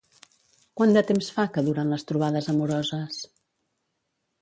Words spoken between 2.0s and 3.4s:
trobades amoroses?